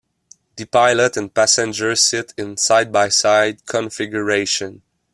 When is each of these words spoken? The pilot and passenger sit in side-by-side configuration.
The 0.55 0.65
pilot 0.65 1.15
and 1.15 1.31
passenger 1.31 1.95
sit 1.95 2.33
in 2.35 2.57
side-by-side 2.57 3.67
configuration. 3.67 4.81